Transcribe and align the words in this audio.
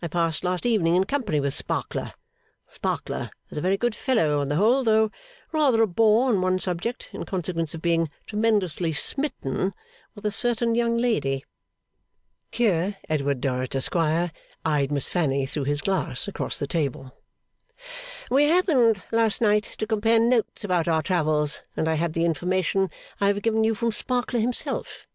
I 0.00 0.06
passed 0.06 0.44
last 0.44 0.64
evening 0.66 0.94
in 0.94 1.02
company 1.02 1.40
with 1.40 1.52
Sparkler. 1.52 2.14
Sparkler 2.68 3.30
is 3.50 3.58
a 3.58 3.60
very 3.60 3.76
good 3.76 3.92
fellow 3.92 4.38
on 4.38 4.46
the 4.46 4.54
whole, 4.54 4.84
though 4.84 5.10
rather 5.50 5.82
a 5.82 5.86
bore 5.88 6.28
on 6.28 6.40
one 6.40 6.60
subject, 6.60 7.10
in 7.12 7.24
consequence 7.24 7.74
of 7.74 7.82
being 7.82 8.08
tremendously 8.28 8.92
smitten 8.92 9.74
with 10.14 10.24
a 10.24 10.30
certain 10.30 10.76
young 10.76 10.96
lady.' 10.96 11.44
Here 12.52 12.98
Edward 13.08 13.40
Dorrit, 13.40 13.74
Esquire, 13.74 14.30
eyed 14.64 14.92
Miss 14.92 15.08
Fanny 15.08 15.44
through 15.44 15.64
his 15.64 15.80
glass 15.80 16.28
across 16.28 16.56
the 16.56 16.68
table. 16.68 17.12
'We 18.30 18.44
happened 18.44 19.02
last 19.10 19.40
night 19.40 19.64
to 19.78 19.88
compare 19.88 20.20
notes 20.20 20.62
about 20.62 20.86
our 20.86 21.02
travels, 21.02 21.62
and 21.76 21.88
I 21.88 21.94
had 21.94 22.12
the 22.12 22.24
information 22.24 22.90
I 23.20 23.26
have 23.26 23.42
given 23.42 23.64
you 23.64 23.74
from 23.74 23.90
Sparkler 23.90 24.38
himself. 24.38 25.08